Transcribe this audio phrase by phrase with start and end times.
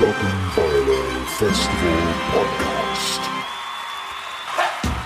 [0.00, 0.69] stopping.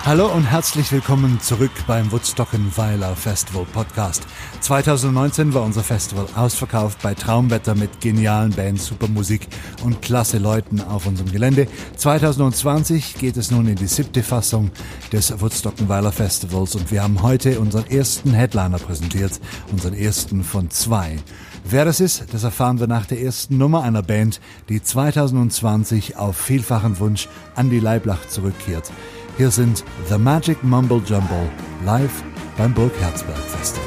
[0.05, 4.27] Hallo und herzlich willkommen zurück beim Woodstockenweiler Festival Podcast.
[4.59, 9.47] 2019 war unser Festival ausverkauft bei Traumwetter mit genialen Bands, super Musik
[9.83, 11.67] und klasse Leuten auf unserem Gelände.
[11.97, 14.69] 2020 geht es nun in die siebte Fassung
[15.11, 21.17] des Woodstockenweiler Festivals und wir haben heute unseren ersten Headliner präsentiert, unseren ersten von zwei.
[21.63, 26.37] Wer das ist, das erfahren wir nach der ersten Nummer einer Band, die 2020 auf
[26.37, 28.91] vielfachen Wunsch an die Leiblach zurückkehrt.
[29.37, 31.49] Hier sind The Magic Mumble Jumble
[31.85, 32.23] live
[32.57, 33.83] beim Burg Herzberg Festival.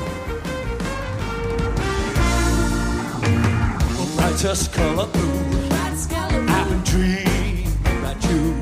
[4.16, 5.38] brightest color blue.
[6.48, 8.54] I've been dreaming about you.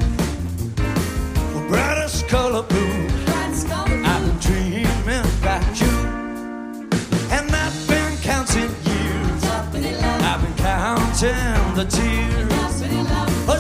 [1.69, 3.09] Brightest color blue.
[4.05, 5.97] I've been dreaming about you.
[7.33, 9.45] And I've been counting years.
[9.45, 12.47] I've been counting the tears.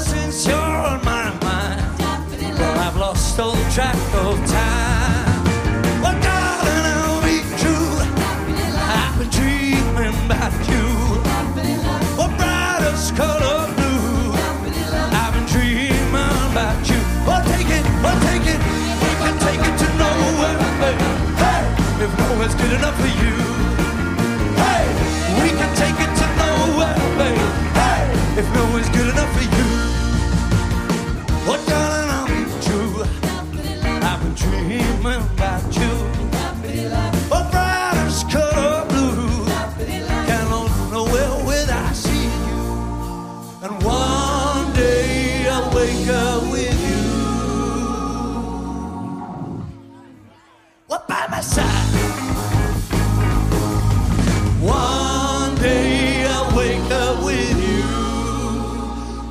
[0.06, 0.66] Since you're
[22.98, 23.45] for you.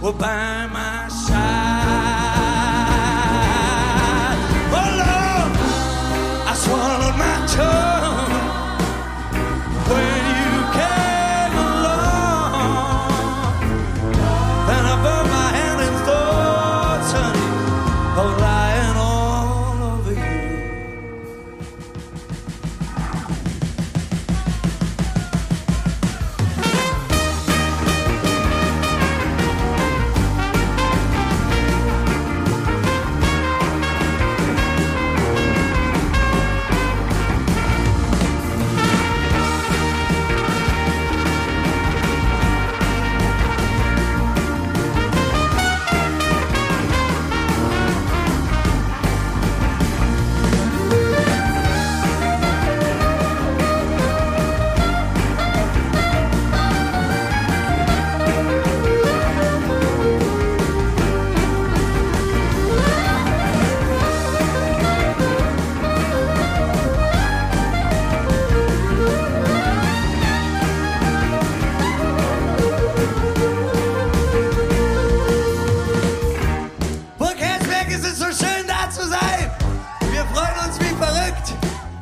[0.05, 0.13] were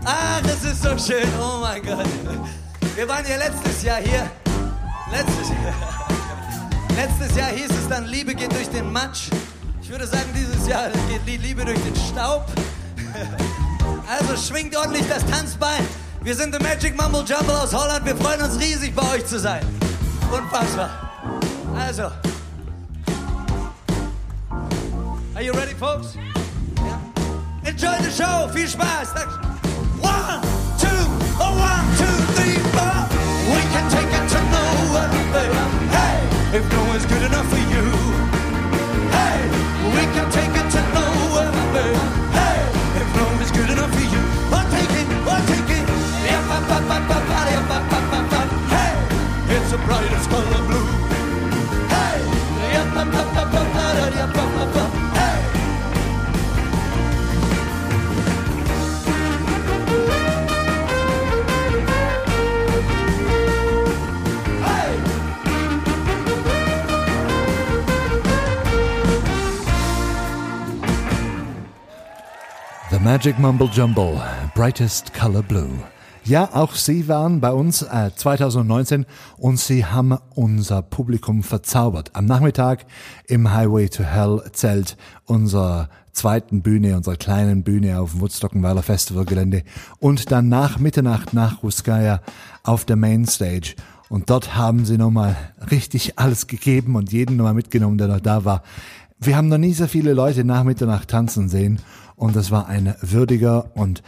[0.06, 1.28] Ach, es ist so schön.
[1.40, 2.06] Oh mein Gott.
[2.96, 4.30] Wir waren ja letztes Jahr hier.
[5.12, 5.74] Letztes Jahr.
[6.96, 9.30] Letztes Jahr hieß es dann, Liebe geht durch den Matsch.
[9.81, 12.46] Ich würde sagen, dieses Jahr geht die Liebe durch den Staub.
[14.08, 15.86] Also schwingt ordentlich das Tanzbein.
[16.22, 18.06] Wir sind The Magic Mumble Jumble aus Holland.
[18.06, 19.66] Wir freuen uns riesig, bei euch zu sein.
[20.31, 20.90] Unfassbar.
[21.78, 22.12] Also.
[25.36, 26.16] Are you ready, folks?
[26.78, 27.00] Yeah.
[27.69, 28.47] Enjoy the show.
[28.53, 29.13] Viel Spaß.
[29.16, 29.53] Danke.
[73.13, 74.19] Magic Mumble Jumble,
[74.56, 75.69] Brightest Color Blue.
[76.24, 79.06] Ja, auch Sie waren bei uns äh, 2019
[79.38, 82.10] und Sie haben unser Publikum verzaubert.
[82.13, 82.88] Am Nachmittag
[83.27, 89.62] im Highway to Hell Zelt unserer zweiten Bühne, unserer kleinen Bühne auf dem Woodstockenweiler Festivalgelände
[90.00, 92.19] und dann nach Mitternacht nach Ruskaya
[92.63, 93.75] auf der Mainstage
[94.10, 95.36] Und dort haben sie nochmal
[95.69, 98.63] richtig alles gegeben und jeden nochmal mitgenommen, der noch da war.
[99.25, 101.80] Wir haben noch nie so viele Leute nach Mitternacht tanzen sehen
[102.18, 104.04] und das war ein würdiger und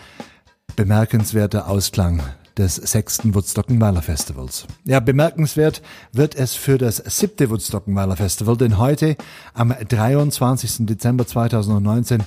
[0.75, 2.21] bemerkenswerter Ausklang
[2.57, 4.67] des sechsten Woodstockenweiler Festivals.
[4.83, 5.81] Ja, bemerkenswert
[6.11, 9.15] wird es für das siebte Woodstockenweiler Festival, denn heute,
[9.53, 10.85] am 23.
[10.85, 12.23] Dezember 2019,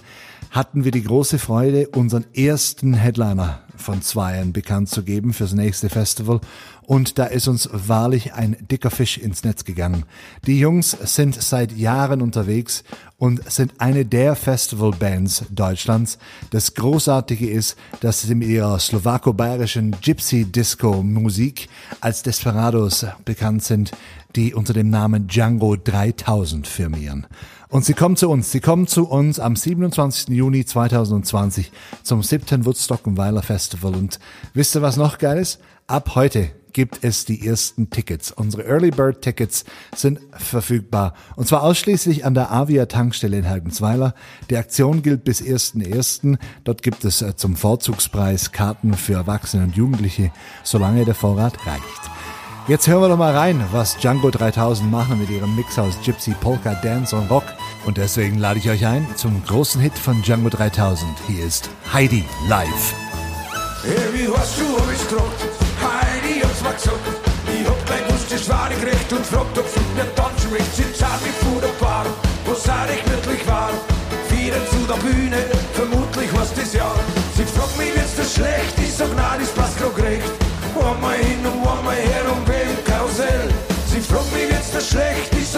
[0.50, 5.88] hatten wir die große Freude, unseren ersten Headliner von Zweien bekannt zu geben fürs nächste
[5.88, 6.40] Festival.
[6.82, 10.04] Und da ist uns wahrlich ein dicker Fisch ins Netz gegangen.
[10.46, 12.82] Die Jungs sind seit Jahren unterwegs
[13.19, 16.19] und sind eine der Festivalbands Deutschlands.
[16.50, 21.69] Das Großartige ist, dass sie mit ihrer slowako-bayerischen Gypsy-Disco-Musik
[22.00, 23.90] als Desperados bekannt sind,
[24.36, 27.26] die unter dem Namen Django 3000 firmieren.
[27.69, 28.50] Und sie kommen zu uns.
[28.50, 30.28] Sie kommen zu uns am 27.
[30.28, 31.70] Juni 2020
[32.02, 32.64] zum 7.
[32.64, 33.94] Woodstock Weiler Festival.
[33.94, 34.19] Und
[34.54, 35.60] wisst ihr, was noch geil ist?
[35.86, 38.30] Ab heute gibt es die ersten Tickets.
[38.30, 39.64] Unsere Early Bird Tickets
[39.94, 41.14] sind verfügbar.
[41.36, 44.14] Und zwar ausschließlich an der Avia Tankstelle in Helgensweiler.
[44.48, 46.38] Die Aktion gilt bis 1.1.
[46.64, 50.30] Dort gibt es äh, zum Vorzugspreis Karten für Erwachsene und Jugendliche,
[50.62, 52.17] solange der Vorrat reicht.
[52.68, 56.34] Jetzt hören wir doch mal rein, was Django 3000 machen mit ihrem Mix aus Gypsy,
[56.38, 57.44] Polka, Dance und Rock.
[57.86, 61.10] Und deswegen lade ich euch ein zum großen Hit von Django 3000.
[61.26, 62.94] Hier ist Heidi live.
[63.82, 65.48] Hey, wie hast du, ich's gefragt?
[65.80, 67.00] Heidi hat's mir gesagt.
[67.46, 70.50] Ich hab gleich gewusst, das war nicht recht und fragt, ob sie mit mir tanzen
[70.50, 70.76] möchte.
[70.76, 72.04] Sie zahlt mich vor der Bar,
[72.44, 73.70] wo sei ich wirklich war.
[74.28, 75.38] Vieren zu der Bühne,
[75.72, 77.00] vermutlich was das Jahr.
[77.34, 78.76] Sie fragt mich, wird's das schlecht?
[78.76, 80.30] Ich sag, nein, das passt grad recht.
[80.78, 82.47] Einmal hin und einmal her und
[83.08, 83.49] Karussell.
[83.87, 85.34] Sie fragt mich, wird's das schlecht?
[85.34, 85.49] Ich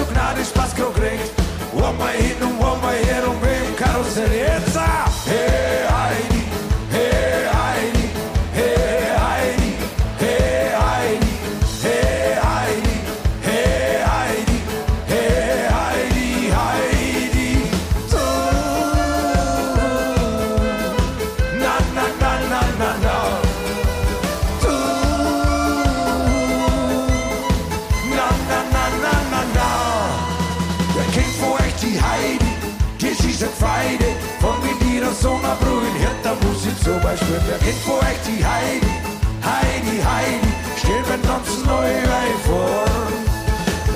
[36.85, 37.41] zum Beispiel.
[37.62, 38.93] Kennt von euch die Heidi?
[39.44, 41.93] Heidi, Heidi, stell mir tanzen neu
[42.44, 42.85] vor.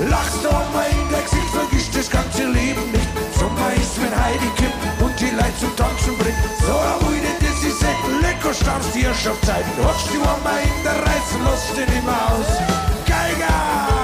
[0.09, 3.09] Lachst du einmal in dein Gesicht, vergisst das ganze Leben nicht.
[3.39, 6.37] Sommer ist, wenn Heidi kippt und die Leute zum Tanzen bringt.
[6.61, 6.75] So
[7.39, 9.71] das ist echt lecker, stammst die Herrschaftszeiten.
[9.83, 10.99] Hockst du einmal in der
[11.45, 12.49] lass den immer aus.
[13.07, 13.94] Geiger!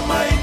[0.00, 0.39] Hast du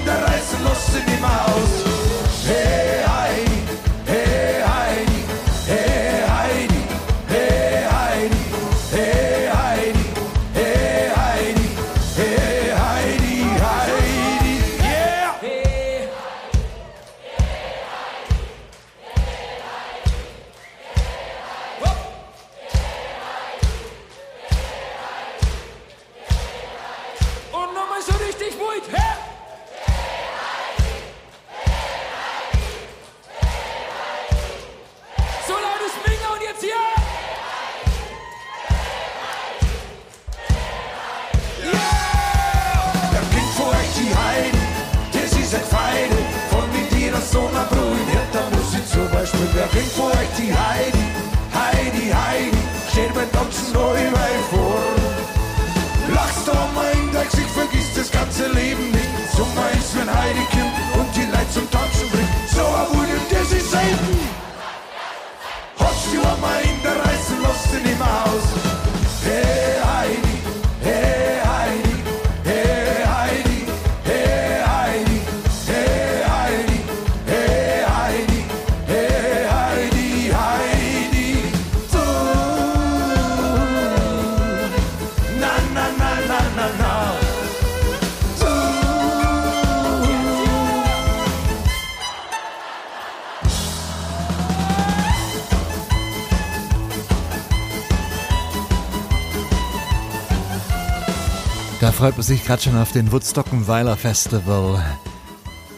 [101.98, 104.86] freut man sich gerade schon auf den Woodstockenweiler Festival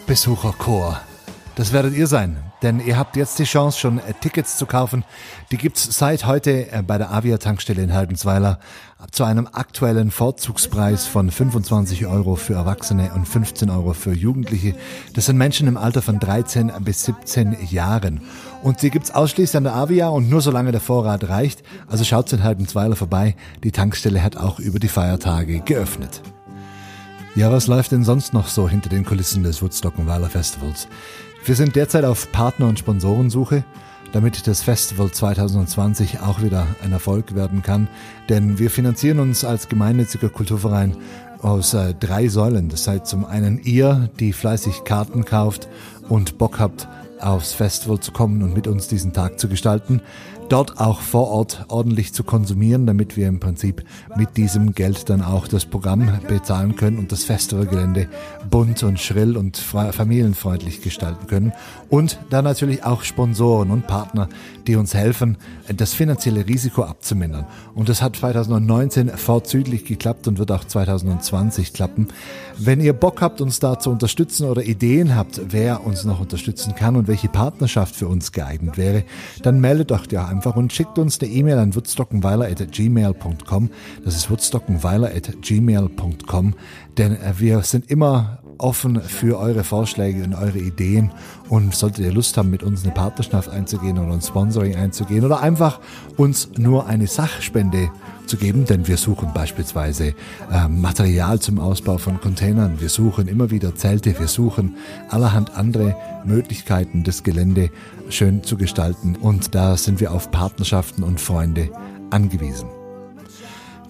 [0.05, 0.99] Besucherchor.
[1.55, 5.04] Das werdet ihr sein, denn ihr habt jetzt die Chance, schon äh, Tickets zu kaufen.
[5.51, 8.60] Die gibt's seit heute äh, bei der Avia-Tankstelle in Heldensweiler
[9.12, 14.75] zu einem aktuellen Vorzugspreis von 25 Euro für Erwachsene und 15 Euro für Jugendliche.
[15.13, 18.22] Das sind Menschen im Alter von 13 bis 17 Jahren.
[18.62, 21.63] Und die gibt's ausschließlich an der Avia und nur solange der Vorrat reicht.
[21.88, 23.36] Also schaut in Heldensweiler vorbei.
[23.63, 26.22] Die Tankstelle hat auch über die Feiertage geöffnet.
[27.36, 30.89] Ja, was läuft denn sonst noch so hinter den Kulissen des Woodstock-Weiler Festivals?
[31.46, 33.63] Wir sind derzeit auf Partner- und Sponsorensuche,
[34.12, 37.88] damit das Festival 2020 auch wieder ein Erfolg werden kann.
[38.27, 40.96] Denn wir finanzieren uns als gemeinnütziger Kulturverein
[41.41, 42.69] aus äh, drei Säulen.
[42.69, 45.69] Das seid zum einen ihr, die fleißig Karten kauft
[46.08, 46.88] und Bock habt,
[47.19, 50.01] aufs Festival zu kommen und mit uns diesen Tag zu gestalten.
[50.50, 53.84] Dort auch vor Ort ordentlich zu konsumieren, damit wir im Prinzip
[54.18, 58.08] mit diesem Geld dann auch das Programm bezahlen können und das Festivalgelände
[58.50, 61.53] bunt und schrill und fre- familienfreundlich gestalten können.
[61.89, 64.27] Und dann natürlich auch Sponsoren und Partner,
[64.67, 65.38] die uns helfen,
[65.75, 67.48] das finanzielle Risiko abzumindern.
[67.74, 72.10] Und das hat 2019 vorzüglich geklappt und wird auch 2020 klappen.
[72.58, 76.75] Wenn ihr Bock habt, uns da zu unterstützen oder Ideen habt, wer uns noch unterstützen
[76.75, 79.03] kann und welche Partnerschaft für uns geeignet wäre,
[79.41, 83.69] dann meldet euch ja einfach und schickt uns eine E-Mail an woodstockenweiler.gmail.com.
[84.05, 86.53] Das ist woodstockenweiler.gmail.com,
[86.98, 91.12] denn äh, wir sind immer offen für eure Vorschläge und eure Ideen.
[91.50, 95.42] Und solltet ihr Lust haben, mit uns eine Partnerschaft einzugehen oder ein Sponsoring einzugehen oder
[95.42, 95.80] einfach
[96.18, 97.89] uns nur eine Sachspende
[98.30, 100.13] zu geben, denn wir suchen beispielsweise
[100.51, 104.78] äh, Material zum Ausbau von Containern, wir suchen immer wieder Zelte, wir suchen
[105.10, 107.72] allerhand andere Möglichkeiten, das Gelände
[108.10, 109.16] schön zu gestalten.
[109.16, 111.72] Und da sind wir auf Partnerschaften und Freunde
[112.12, 112.78] angewiesen.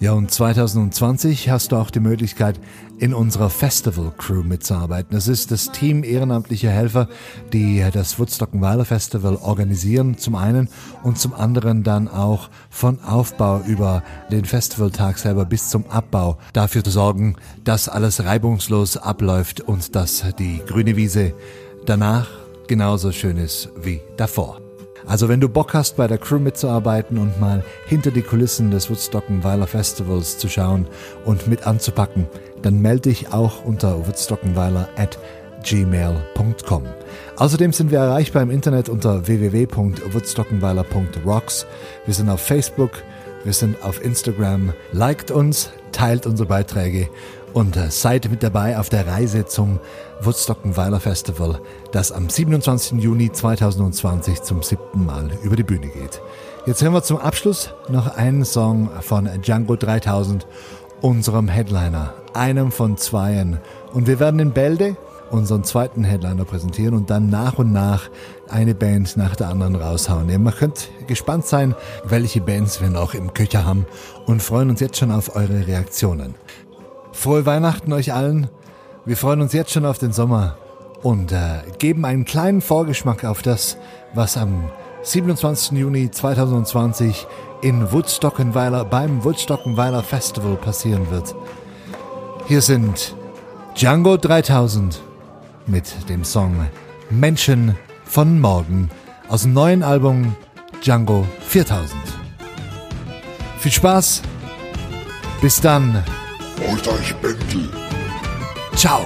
[0.00, 2.58] Ja, und 2020 hast du auch die Möglichkeit,
[2.98, 5.10] in unserer Festival Crew mitzuarbeiten.
[5.12, 7.06] Das ist das Team ehrenamtlicher Helfer,
[7.52, 10.70] die das Woodstockenweiler Festival organisieren, zum einen,
[11.02, 14.02] und zum anderen dann auch von Aufbau über
[14.32, 20.24] den Festivaltag selber bis zum Abbau dafür zu sorgen, dass alles reibungslos abläuft und dass
[20.38, 21.34] die grüne Wiese
[21.84, 22.26] danach
[22.68, 24.69] genauso schön ist wie davor.
[25.06, 28.90] Also wenn du Bock hast, bei der Crew mitzuarbeiten und mal hinter die Kulissen des
[28.90, 30.86] Woodstockenweiler Festivals zu schauen
[31.24, 32.26] und mit anzupacken,
[32.62, 35.18] dann melde dich auch unter woodstockenweiler at
[35.64, 36.84] gmail.com.
[37.36, 41.66] Außerdem sind wir erreichbar im Internet unter www.woodstockenweiler.rocks.
[42.06, 42.92] Wir sind auf Facebook,
[43.44, 44.72] wir sind auf Instagram.
[44.92, 47.08] Liked uns, teilt unsere Beiträge
[47.52, 49.78] und äh, seid mit dabei auf der Reise zum
[50.22, 51.60] Woodstockenweiler Festival,
[51.92, 53.02] das am 27.
[53.02, 56.20] Juni 2020 zum siebten Mal über die Bühne geht.
[56.66, 60.46] Jetzt hören wir zum Abschluss noch einen Song von Django 3000,
[61.00, 63.60] unserem Headliner, einem von zweien.
[63.92, 64.96] Und wir werden in Bälde
[65.30, 68.10] unseren zweiten Headliner präsentieren und dann nach und nach
[68.48, 70.26] eine Band nach der anderen raushauen.
[70.42, 73.86] Man könnt gespannt sein, welche Bands wir noch im Köcher haben
[74.26, 76.34] und freuen uns jetzt schon auf eure Reaktionen.
[77.20, 78.48] Frohe Weihnachten euch allen.
[79.04, 80.56] Wir freuen uns jetzt schon auf den Sommer
[81.02, 83.76] und äh, geben einen kleinen Vorgeschmack auf das,
[84.14, 84.70] was am
[85.02, 85.72] 27.
[85.78, 87.26] Juni 2020
[87.60, 91.34] in Woodstockenweiler beim Woodstockenweiler Festival passieren wird.
[92.48, 93.14] Hier sind
[93.76, 95.02] Django 3000
[95.66, 96.68] mit dem Song
[97.10, 98.88] Menschen von morgen
[99.28, 100.36] aus dem neuen Album
[100.82, 101.92] Django 4000.
[103.58, 104.22] Viel Spaß.
[105.42, 106.02] Bis dann
[106.70, 107.68] holt euch Bändel.
[108.76, 109.00] Ciao.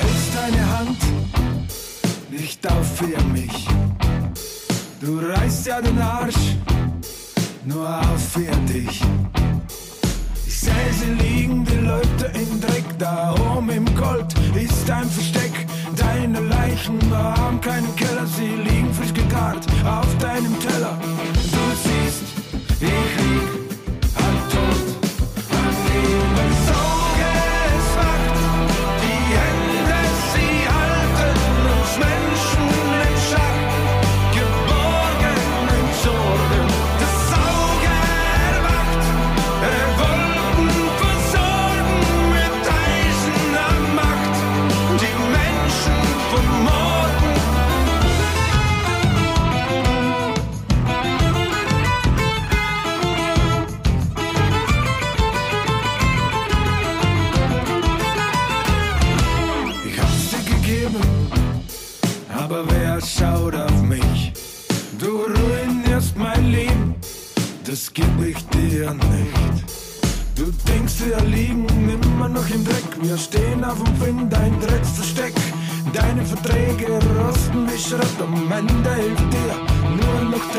[0.00, 0.98] Hältst deine Hand
[2.30, 3.68] nicht auf für mich.
[5.00, 6.56] Du reißt ja den Arsch
[7.64, 9.00] nur auf für dich.
[10.46, 15.66] Ich sehe sie liegen, die Leute im Dreck, da oben im Gold ist ein Versteck.
[15.96, 20.98] Deine Leichen haben keinen Keller, sie liegen frisch gegart auf deinem Teller.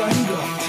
[0.08, 0.67] Hunger.